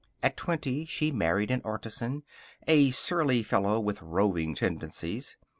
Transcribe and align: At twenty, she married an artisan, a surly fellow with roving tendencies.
At 0.23 0.35
twenty, 0.35 0.85
she 0.85 1.11
married 1.11 1.51
an 1.51 1.61
artisan, 1.63 2.23
a 2.67 2.89
surly 2.89 3.43
fellow 3.43 3.79
with 3.79 4.01
roving 4.01 4.55
tendencies. 4.55 5.37